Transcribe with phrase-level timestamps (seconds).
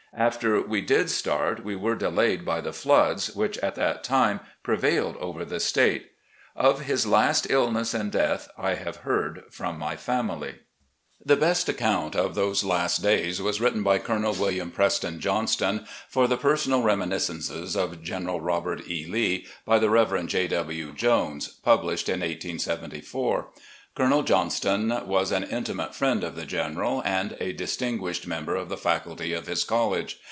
[0.13, 5.15] After we did start we were delayed by the floods, which at that time prevailed
[5.21, 6.11] over the State.
[6.53, 10.55] Of his last illness and death I have heard from my family.
[11.25, 11.35] 434.
[11.37, 14.33] RECOLLECTIONS OF GENERAL LEE The best account of those last days was written by Colonel
[14.33, 19.05] William Preston Johnston for the "Personal Reminiscences of General Robert E.
[19.07, 20.25] Lee," by the Rev.
[20.27, 20.45] J.
[20.49, 20.91] W.
[20.91, 23.47] Jones, published in 1874.
[23.93, 28.77] Colonel Johnston was an intimate friend of the General and a distinguished member of the
[28.77, 30.17] faculty of his college.